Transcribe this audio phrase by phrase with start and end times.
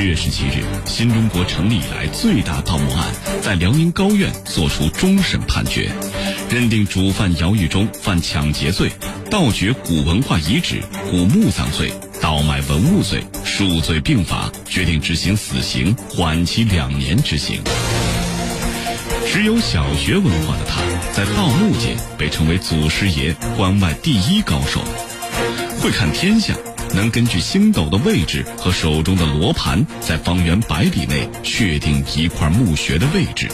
[0.00, 3.06] 十月十七日，新中国成立以来最大盗墓案
[3.42, 5.90] 在辽宁高院作出终审判决，
[6.48, 8.90] 认定主犯姚玉忠犯抢劫罪、
[9.30, 17.60] 盗掘古文化遗址、古墓葬罪、倒卖文物罪，数罪并罚，决定执行死刑，缓期两年执行。
[19.30, 20.80] 只有小学文化的他，
[21.12, 24.80] 在盗墓界被称为祖师爷，关外第一高手，
[25.82, 26.56] 会看天象。
[26.94, 33.48] 能根据星斗的位置和手中的罗盘，在方圆百里内确定一块墓穴的位置。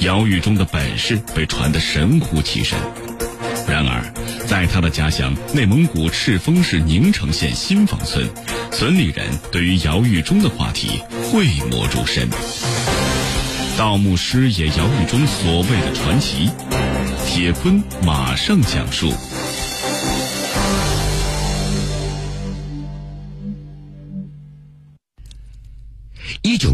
[0.00, 2.78] 姚玉忠的本事被传得神乎其神。
[3.68, 4.12] 然而，
[4.46, 8.28] 在他的家乡内蒙古赤峰市宁城县新房村，
[8.70, 11.02] 村里人对于姚玉忠的话题
[11.32, 12.28] 讳莫如深。
[13.76, 16.50] 盗墓师也姚玉忠所谓的传奇，
[17.26, 19.12] 铁坤马上讲述。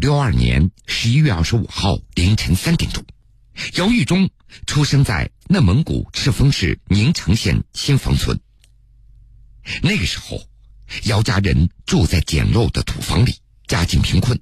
[0.00, 3.04] 六二年十一月二十五号凌晨三点钟，
[3.74, 4.30] 姚玉忠
[4.66, 8.40] 出生在内蒙古赤峰市宁城县新房村。
[9.82, 10.42] 那个时候，
[11.04, 13.34] 姚家人住在简陋的土房里，
[13.66, 14.40] 家境贫困。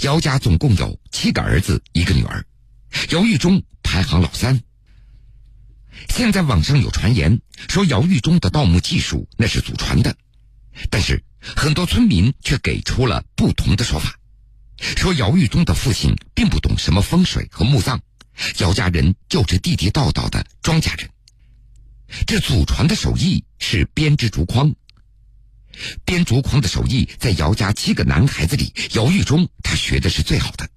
[0.00, 2.44] 姚家总共有七个儿子，一个女儿，
[3.10, 4.60] 姚玉忠排行老三。
[6.08, 10.16] 现在网上有传言说姚玉忠的盗墓技术那是祖传的，
[10.90, 11.22] 但是。
[11.40, 14.18] 很多村民却给出了不同的说法，
[14.78, 18.00] 说姚玉忠的父亲并不懂什么风水和墓葬，
[18.58, 21.10] 姚家人就是地地道道的庄稼人。
[22.26, 24.74] 这祖传的手艺是编织竹筐，
[26.04, 30.68] 编竹筐的手艺在姚家七个男孩子里，姚玉忠他学的是最好的。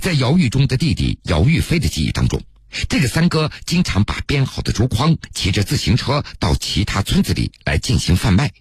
[0.00, 2.42] 在姚玉忠的弟弟姚玉飞的记忆当中。
[2.88, 8.52] 这个三哥经常把编好的竹筐骑着自行车到其他村子里来进行贩卖，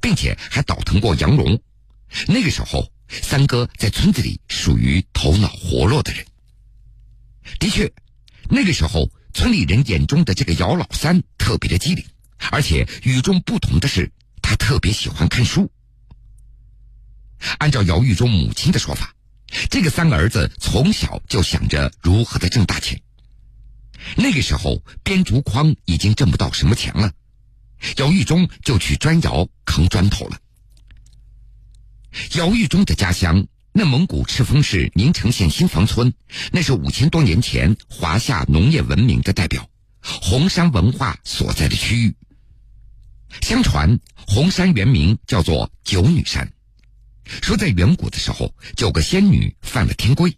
[0.00, 1.60] 并且还倒腾过羊绒。
[2.28, 6.24] 那个时候，三哥在村子里属于头脑活络的人。
[7.58, 7.92] 的确，
[8.48, 12.04] 那个时候村里人眼中的这个姚老三特别的机灵，
[12.50, 15.70] 而且与众不同的是，他特别喜欢看书。
[17.58, 19.14] 按照姚玉忠母亲的说法，
[19.68, 23.00] 这个三个儿子从小就想着如何的挣大钱。
[24.16, 27.12] 那个时候编竹筐已经挣不到什么钱了，
[27.96, 30.38] 姚玉忠就去砖窑扛砖头了。
[32.34, 36.12] 姚玉忠的家乡内蒙古赤峰市宁城县新房村，
[36.52, 39.68] 那是五千多年前华夏农业文明的代表，
[40.00, 42.14] 红山文化所在的区域。
[43.40, 46.52] 相传红山原名叫做九女山，
[47.42, 50.36] 说在远古的时候，九个仙女犯了天规，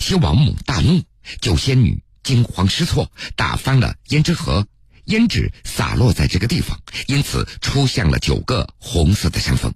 [0.00, 1.02] 西王母大怒，
[1.40, 2.02] 九仙女。
[2.24, 4.66] 惊慌失措，打翻了胭脂盒，
[5.08, 9.72] 胭脂洒落在这个地方，因此出现了九个红色的山峰。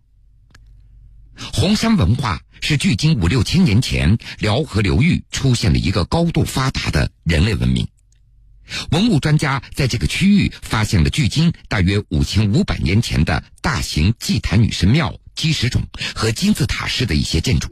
[1.53, 7.89] 红山文化是距今五六千年前辽河流域出现了一个高度发达的人类文明。
[8.91, 15.83] 文物专家在这个区域发现了距今大约五千五百年前的大型祭坛女神庙基石冢
[16.15, 17.69] 和金字塔式的一些建筑，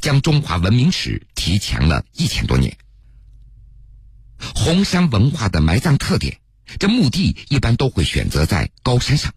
[0.00, 2.76] 将中华文明史提前了一千多年。
[4.54, 6.38] 红山文化的埋葬特点，
[6.78, 9.32] 这墓地一般都会选择在高山上。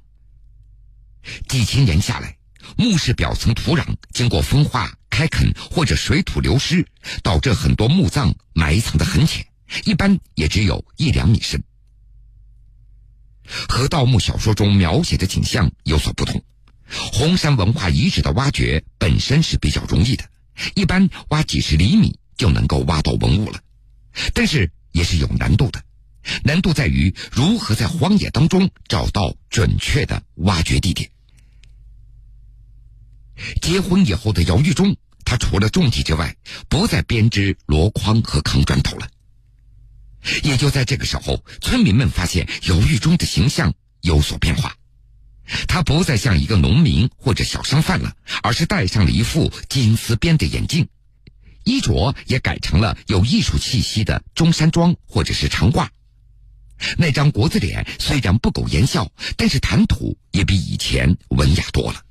[1.48, 2.38] 几千年下来，
[2.78, 6.88] 墓室表层土壤经过风化、开垦或者水土流失，
[7.24, 9.46] 导致很多墓葬埋藏的很浅，
[9.86, 11.64] 一般也只有一两米深。
[13.68, 16.44] 和盗墓小说中描写的景象有所不同，
[17.14, 20.30] 红山文化遗址的挖掘本身是比较容易的，
[20.76, 23.60] 一般挖几十厘米就能够挖到文物了，
[24.34, 24.72] 但是。
[24.94, 25.84] 也是有难度的，
[26.44, 31.10] 难度在于如何在荒野当中找到准确的挖掘地点。
[33.62, 36.36] 结婚以后的姚玉忠，他除了种地之外，
[36.70, 39.08] 不再编织箩筐和扛砖头了。
[40.44, 44.76] 也就在这个时候，村民们发现姚玉忠的形象有所变化，
[45.68, 50.90] 他不再像一个农民或者小商贩了，而是戴上了一副金丝边的眼镜。
[51.64, 55.88] 衣着也改成了有艺术气息的中山装或者是长褂，
[56.98, 62.02] 那张国字脸虽然不苟言笑，但是谈吐也比以前文雅多了。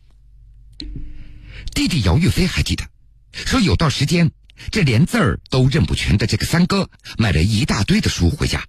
[1.74, 2.84] 弟弟姚玉飞还记得，
[3.32, 4.30] 说有段时间，
[4.70, 8.66] 这连字儿都认不全的这个三哥买了一大堆的书回家，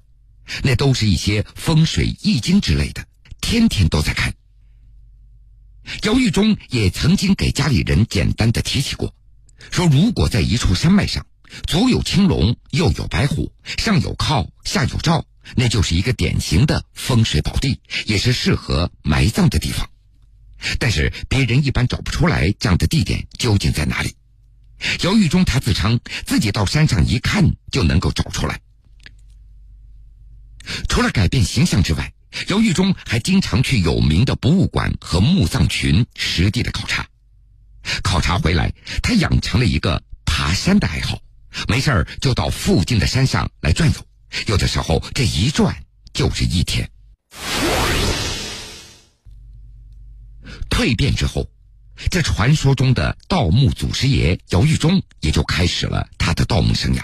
[0.64, 3.06] 那都是一些风水易经之类的，
[3.40, 4.34] 天天都在看。
[6.04, 9.16] 姚玉忠也曾经给家里人简单的提起过。
[9.72, 11.26] 说，如果在一处山脉上，
[11.66, 19.90] 左有青龙，右有白虎，上有靠，下有照，那就是一个典型的风水宝地，也是适合埋葬的地方。
[20.80, 24.16] 但是别人一般找不出来这样的地点究竟在哪里。
[25.04, 28.60] 姚玉忠他自称自己到山上一看就能够找出来。
[30.88, 32.14] 除了改变形象之外，
[32.48, 37.08] 姚玉忠还经常去有名的博物馆和墓葬群实地的考察。
[38.04, 41.22] 考察回来，他养成了一个爬山的爱好，
[41.68, 44.07] 没事儿就到附近的山上来转悠，
[44.48, 45.84] 有的时候这一转
[46.14, 46.90] 就是一天。
[50.70, 51.50] 蜕变之后，
[52.12, 57.04] 这传说中的盗墓祖师爷姚玉忠也就开始了他的盗墓生涯。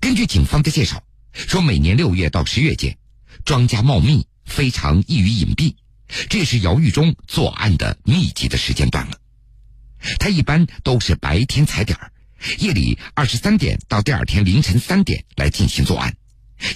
[0.00, 1.02] 根据警方的介绍，
[1.32, 2.96] 说每年六月到十月间，
[3.44, 5.74] 庄稼茂密，非常易于隐蔽，
[6.28, 9.18] 这是姚玉忠作案的密集的时间段了。
[10.20, 12.12] 他一般都是白天踩点儿，
[12.58, 16.16] 夜里二十三点到第二天凌晨三点来进行作案，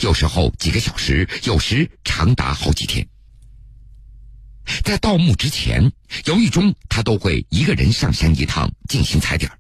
[0.00, 3.06] 有时候几个小时，有时长达好几天。
[4.85, 5.93] 在盗墓之前，
[6.26, 9.50] 姚玉忠他都会一个人上山一趟进行踩点。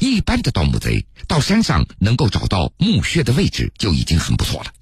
[0.00, 4.72] 一般的盗墓贼到山上能够找到墓穴的位置就已经很不错了，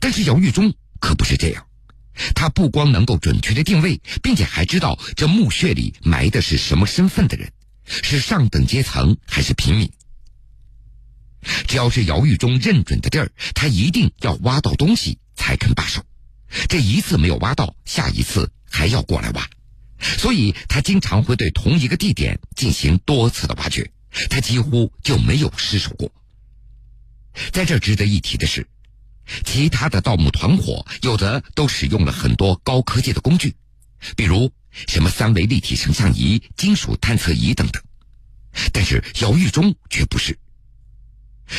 [0.00, 1.66] 但是姚玉忠可不是这样，
[2.34, 7.52] 他不光能够准确的定位，并且还知道这墓穴里埋的是什么身份的人，
[7.90, 9.92] 是上等阶层还是平民。
[11.66, 16.04] 只要是姚玉忠认准的地儿，他一定要挖到东西才肯罢手。
[16.68, 19.48] 这一次没有挖到，下一次还要过来挖，
[20.18, 23.90] 所以他经常会对同一个地点进行多次的挖掘，
[24.28, 26.12] 他几乎就没有失手过。
[27.52, 28.66] 在这值得一提的是，
[29.44, 33.54] 其他的盗墓团伙有的都使用了很多高科技的工具，
[34.16, 37.82] 比如什么三维立体成像仪、金属探测仪等等，
[38.72, 40.38] 但是姚玉忠却不是。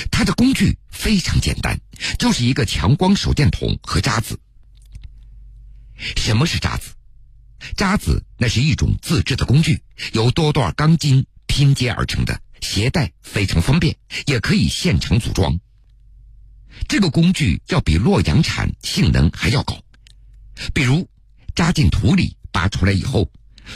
[0.10, 1.80] 他的工具非常简单，
[2.18, 4.40] 就是一个强光手电筒和渣子。
[6.16, 6.94] 什么是渣子？
[7.75, 15.60] 渣子那是一种自制的工具，由多段钢筋拼接而成的，携带非常方便，也可以现成组装。
[16.88, 19.78] 这个工具要比洛阳铲性能还要高。
[20.74, 21.08] 比如
[21.54, 23.31] 扎进土里，拔出来以后，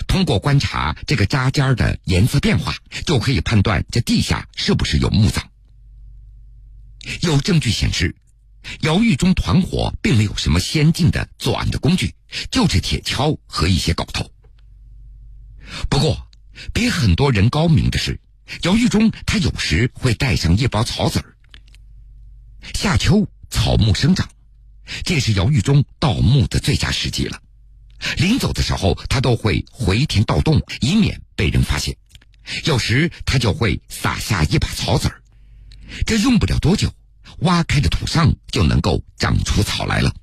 [0.08, 2.76] 通过观察这个渣尖的颜色变化，
[3.06, 5.50] 就可以判断这地下是不是有墓葬。
[7.22, 8.16] 有证据显示。
[8.82, 12.16] 姚玉忠团伙并没有什么先进的作案的工具，
[12.50, 14.32] 就是铁锹和一些镐头。
[15.88, 16.28] 不过，
[16.74, 18.20] 比很多人高明的是，
[18.64, 21.38] 姚玉忠他有时会带上一包草籽儿。
[22.74, 24.28] 夏秋草木生长，
[25.04, 27.40] 这是姚玉忠盗墓的最佳时机了。
[28.18, 31.96] 临走的时候，他都会回填盗洞，以免被人发现。
[32.66, 35.22] 有时他就会撒下一把草籽儿，
[36.06, 36.94] 这用不了多久。
[37.40, 40.16] 挖开的土上就能够长出草来了。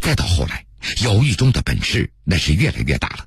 [0.00, 0.66] 再到后来，
[1.02, 3.26] 姚玉忠的本事那是越来越大了，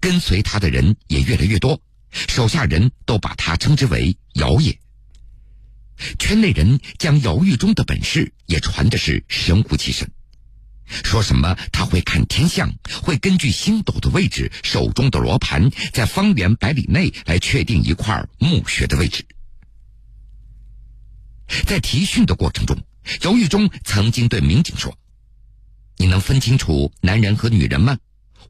[0.00, 1.80] 跟随他的人也越来越多，
[2.10, 4.76] 手下人都把他称之为“姚爷”。
[6.18, 10.10] 圈内人将姚玉忠的本事也传的是神乎其神，
[10.86, 19.24] 说什么他会看天象，会根据星斗的位置、手中的罗盘，在方圆百里内来确定一块墓穴的位置。
[21.66, 22.76] 在提讯的过程中，
[23.22, 24.96] 姚玉忠曾经对民警说
[25.98, 27.98] ：“你能分清楚男人和女人吗？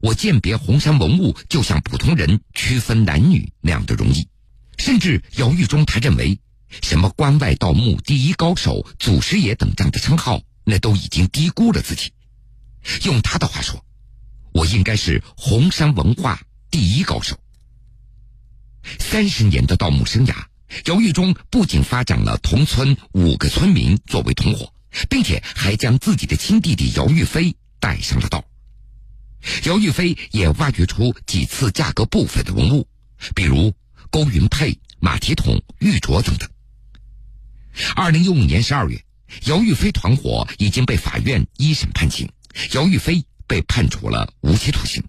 [0.01, 4.27] 我鉴别红山文物就像普通人区分男女那样的容易。”
[4.77, 6.37] 甚至姚玉忠他认为，
[6.81, 12.11] 什么关外盗墓第一高手、祖师爷等这样的称号，那都已经低估了自己。
[13.03, 13.85] 用他的话说
[14.53, 17.37] ：“我应该是红山文化第一高手。”
[18.99, 20.35] 三十年的盗墓生涯。
[20.85, 24.73] 姚玉忠不仅发展了同村五个村民作为同伙，
[25.09, 28.43] 并且还将自己的亲弟弟姚玉飞带上了道。
[29.65, 32.87] 姚玉飞也挖掘出几次价格不菲的文物，
[33.35, 33.73] 比如
[34.09, 36.49] 勾云佩、马蹄桶、玉镯等等。
[37.95, 39.05] 二零一五年十二月，
[39.45, 42.27] 姚玉飞团伙已经被法院一审判刑，
[42.73, 45.03] 姚玉飞被判处了无期徒刑。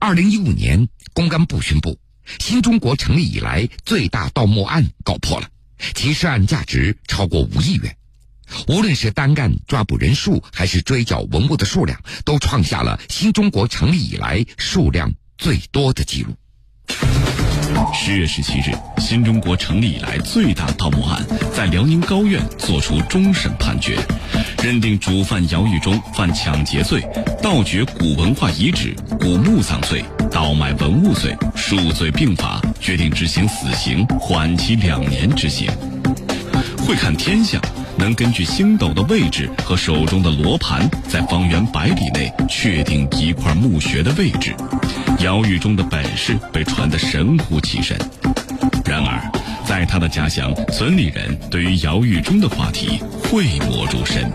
[0.00, 1.98] 二零一五年，公安部宣布。
[2.40, 5.48] 新中国成立以来最大盗墓案告破了，
[5.94, 7.96] 其涉案价值超过五亿元。
[8.66, 16.34] 无论是单干抓捕人数，还是追缴文物的数量，都创下了新中国成立以来数量最多的记录。
[17.92, 23.96] 十月十七日，新中国成立以来最大盗墓案在辽宁高院作出终审判决，
[24.62, 27.02] 认定主犯姚玉忠犯抢劫罪、
[27.42, 35.68] 盗掘古文化遗址、古墓葬罪、倒卖文物罪，数罪并罚，决定执行死刑，缓期两年执行。
[36.86, 37.60] 会看天象，
[37.96, 42.32] 能根据星斗的位置和手中的罗盘，在方圆百里内
[42.66, 44.52] 确定一块墓穴的位置。
[45.20, 47.96] 姚玉忠的本事被传得神乎其神。
[48.84, 49.30] 然而，
[49.64, 54.28] 在他的家乡，村里人对于姚玉忠的话题讳莫如深。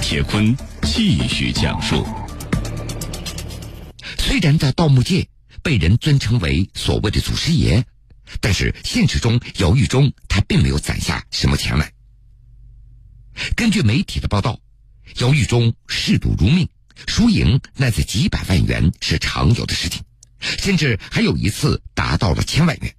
[0.00, 2.06] 铁坤继续讲述：
[4.16, 5.28] 虽然在盗墓界
[5.62, 7.84] 被人尊称为所谓的祖师爷，
[8.40, 11.92] 但是现实中姚玉忠他并没有攒下什么钱来。
[13.54, 14.58] 根据媒体的报道，
[15.18, 16.66] 姚玉忠嗜赌如命，
[17.06, 20.02] 输赢那在几百万元是常有的事情，
[20.40, 22.94] 甚至还有一次达到了千万元。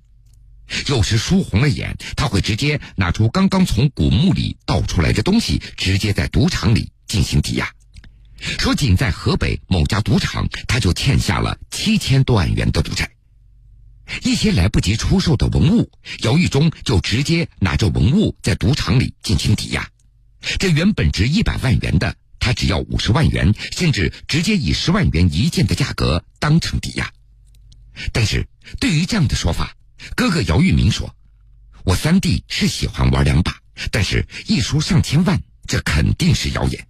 [0.87, 7.71] 有时输红了眼，他会直接拿出刚刚从古墓里盗出来的东西，直接在赌场里进行抵押。
[8.59, 13.09] 说仅在河北某家赌场，他就欠下了七千多万元的赌债。
[14.23, 19.87] 一些来不及出售的文物，姚玉忠就直接拿着文物在赌场里进行抵押。
[20.59, 27.11] 这原本值一百万元的，他只要五十万元，甚至直接以十万元一件的价格当成抵押。
[28.11, 28.47] 但是
[28.79, 29.75] 对于这样的说法，
[30.15, 31.15] 哥哥姚玉明说
[31.85, 33.57] ：“我三弟是喜欢玩两把，
[33.91, 36.87] 但是一输上千万，这肯定是谣言。”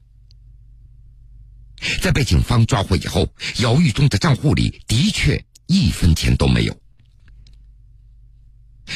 [2.01, 6.81] 在被警方抓获以后，姚玉忠的账户里的确一分钱都没有。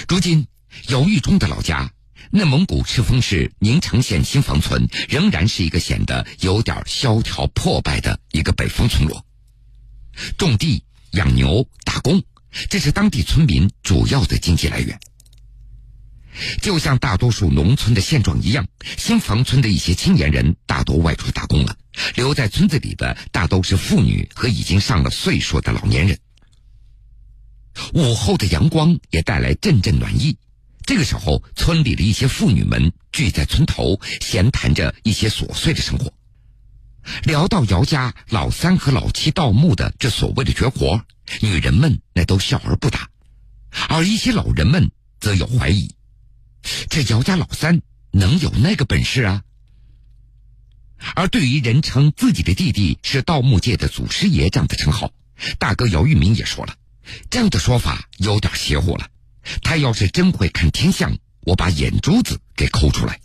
[0.07, 0.47] 如今，
[0.87, 1.93] 姚玉忠的老家
[2.31, 9.25] 内蒙古赤峰市宁城县新房村仍然是一个显得有点萧条破败的一个北方村落，
[10.37, 12.21] 种地、养牛、打工。
[12.69, 14.99] 这是当地村民主要的经济来源。
[16.61, 21.75] 就像大多数农村的现状一样，新房村的一些青年人大多外出打工了，
[22.15, 26.17] 留在村子里的大都是妇女和已经上了岁数的老年人。
[27.93, 30.37] 午后的阳光也带来阵阵暖意，
[30.89, 36.11] 这个时候，村里的一些妇女们聚在村头，闲谈着一些琐碎的生活。
[37.25, 41.05] 聊到姚家老三和老七盗墓的这所谓的绝活，
[41.41, 43.07] 女人们那都笑而不答，
[43.87, 45.93] 而一些老人们则有怀疑：
[46.89, 49.43] 这姚家老三能有那个本事啊？
[51.13, 55.11] 而对于人称自己的弟弟是盗墓界的祖师爷这样的称号，
[55.59, 56.73] 大哥姚玉明也说了，
[57.29, 59.07] 这样的说法有点邪乎了。
[59.61, 63.19] 他要是真会看天象，我把眼珠子给抠出来。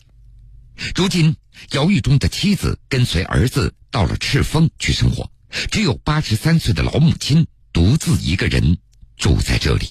[0.95, 1.37] 如今，
[1.73, 5.31] 姚玉忠的妻子跟随儿子到了赤峰去生活，
[5.71, 8.79] 只有八十三岁的老母亲独自一个人
[9.17, 9.91] 住在这里。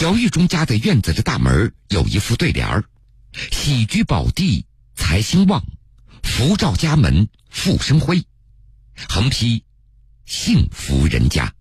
[0.00, 2.84] 姚玉忠家的院子的大门有一副对联儿
[3.52, 5.64] ：“喜居宝地财兴旺，
[6.22, 8.22] 福照家门富生辉。”
[9.08, 9.64] 横批
[10.26, 11.52] ：“幸福人家。”